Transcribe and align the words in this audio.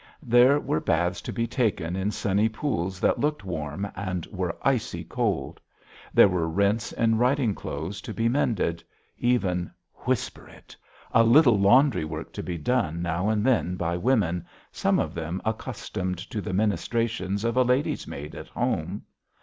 There 0.23 0.59
were 0.59 0.79
baths 0.79 1.21
to 1.21 1.31
be 1.31 1.45
taken 1.45 1.95
in 1.95 2.09
sunny 2.09 2.49
pools 2.49 2.99
that 3.01 3.19
looked 3.19 3.43
warm 3.45 3.87
and 3.95 4.25
were 4.31 4.57
icy 4.63 5.03
cold. 5.03 5.61
There 6.11 6.27
were 6.27 6.49
rents 6.49 6.91
in 6.91 7.19
riding 7.19 7.53
clothes 7.53 8.01
to 8.01 8.11
be 8.11 8.27
mended; 8.27 8.83
even 9.19 9.69
whisper 9.93 10.47
it 10.47 10.75
a 11.11 11.21
little 11.21 11.59
laundry 11.59 12.03
work 12.03 12.33
to 12.33 12.41
be 12.41 12.57
done 12.57 13.03
now 13.03 13.29
and 13.29 13.45
then 13.45 13.75
by 13.75 13.95
women, 13.95 14.43
some 14.71 14.97
of 14.97 15.13
them 15.13 15.39
accustomed 15.45 16.17
to 16.31 16.41
the 16.41 16.51
ministrations 16.51 17.43
of 17.43 17.55
a 17.55 17.61
lady's 17.61 18.07
maid 18.07 18.33
at 18.33 18.47
home. 18.47 19.03